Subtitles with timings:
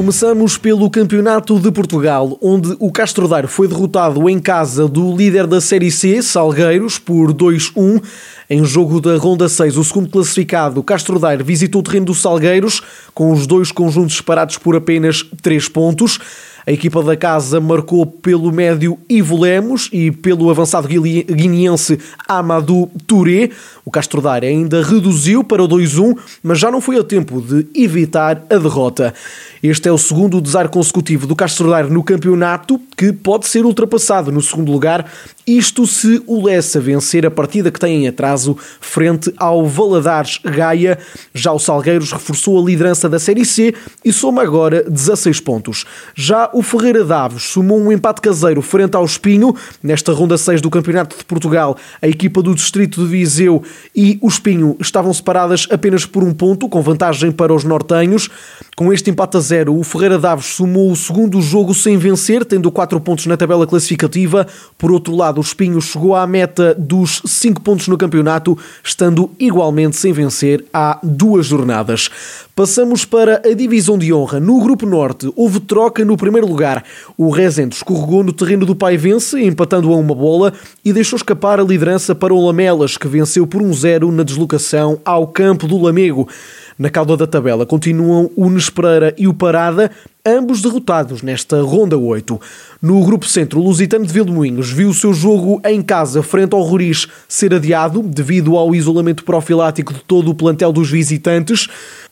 [0.00, 5.46] Começamos pelo Campeonato de Portugal, onde o Castro Daire foi derrotado em casa do líder
[5.46, 8.02] da Série C, Salgueiros, por 2-1.
[8.48, 12.82] Em jogo da Ronda 6, o segundo classificado, Castro Daire, visitou o terreno dos Salgueiros,
[13.12, 16.18] com os dois conjuntos separados por apenas 3 pontos.
[16.70, 21.98] A equipa da casa marcou pelo médio Ivo Lemos e pelo avançado guineense
[22.28, 23.50] Amadou Touré.
[23.84, 27.66] O Castro Daire ainda reduziu para o 2-1, mas já não foi a tempo de
[27.74, 29.12] evitar a derrota.
[29.60, 34.30] Este é o segundo desar consecutivo do Castro Daire no campeonato, que pode ser ultrapassado
[34.30, 35.10] no segundo lugar,
[35.52, 40.96] isto se o Lessa vencer a partida que tem em atraso frente ao Valadares Gaia.
[41.34, 43.74] Já o Salgueiros reforçou a liderança da Série C
[44.04, 45.84] e soma agora 16 pontos.
[46.14, 49.54] Já o Ferreira Davos sumou um empate caseiro frente ao Espinho.
[49.82, 53.62] Nesta ronda 6 do Campeonato de Portugal, a equipa do Distrito de Viseu
[53.94, 58.28] e o Espinho estavam separadas apenas por um ponto, com vantagem para os nortenhos.
[58.76, 62.70] Com este empate a zero, o Ferreira Davos sumou o segundo jogo sem vencer, tendo
[62.70, 64.46] 4 pontos na tabela classificativa.
[64.78, 69.96] Por outro lado, o Espinho chegou à meta dos 5 pontos no campeonato, estando igualmente
[69.96, 72.10] sem vencer há duas jornadas.
[72.54, 74.38] Passamos para a divisão de honra.
[74.38, 76.84] No Grupo Norte, houve troca no primeiro lugar.
[77.16, 80.52] O Rezende escorregou no terreno do Paivense, empatando a uma bola
[80.84, 85.00] e deixou escapar a liderança para o Lamelas, que venceu por 1-0 um na deslocação
[85.04, 86.28] ao campo do Lamego.
[86.80, 89.90] Na cauda da tabela continuam o Nespereira e o Parada,
[90.24, 92.40] ambos derrotados nesta ronda 8.
[92.80, 96.62] No grupo centro, o Lusitano de Vilmoinhos viu o seu jogo em casa frente ao
[96.62, 101.68] Roriz ser adiado devido ao isolamento profilático de todo o plantel dos visitantes.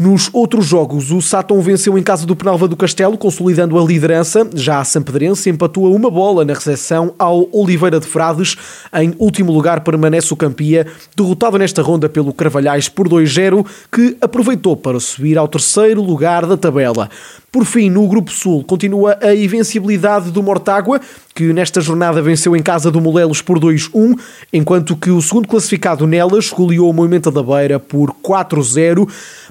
[0.00, 4.48] Nos outros jogos, o Sátão venceu em casa do Penalva do Castelo, consolidando a liderança.
[4.54, 8.56] Já a Sampedrense empatou a uma bola na recepção ao Oliveira de Frades.
[8.94, 14.74] Em último lugar permanece o Campia, derrotado nesta ronda pelo Carvalhais por 2-0, que aproveitou
[14.74, 17.10] para subir ao terceiro lugar da tabela.
[17.52, 20.98] Por fim, no Grupo Sul, continua a invencibilidade do Mortágua,
[21.34, 24.16] que nesta jornada venceu em casa do Molelos por 2-1,
[24.52, 29.06] enquanto que o segundo classificado nelas goleou o Movimento da Beira por 4-0.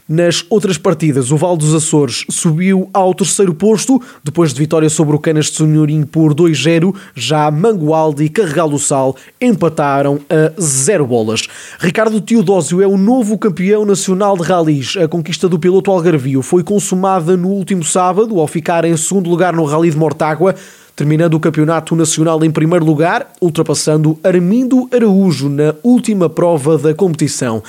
[0.10, 5.16] Nas outras partidas, o Val dos Açores subiu ao terceiro posto, depois de vitória sobre
[5.16, 6.96] o Canas de Sonhorim por 2-0.
[7.14, 11.48] Já Mangualde e Carregal do Sal empataram a zero bolas.
[11.78, 14.98] Ricardo Teodósio é o novo campeão nacional de ralis.
[14.98, 19.54] A conquista do piloto Algarvio foi consumada no último sábado, ao ficar em segundo lugar
[19.54, 20.56] no Rally de Mortágua
[20.96, 27.64] terminando o campeonato nacional em primeiro lugar, ultrapassando Armindo Araújo na última prova da competição.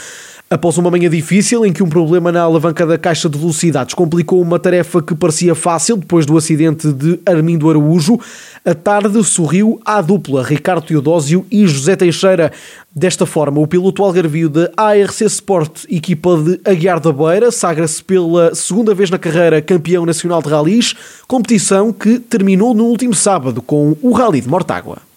[0.52, 4.42] Após uma manhã difícil em que um problema na alavanca da caixa de velocidades complicou
[4.42, 8.18] uma tarefa que parecia fácil depois do acidente de Armindo Araújo,
[8.64, 12.50] a tarde sorriu à dupla Ricardo Teodósio e José Teixeira.
[12.92, 18.52] Desta forma, o piloto algarvio da ARC Sport, equipa de Aguiar da Beira, sagra-se pela
[18.52, 20.96] segunda vez na carreira campeão nacional de ralis,
[21.28, 25.09] competição que terminou no último sábado com o Rally de Mortágua.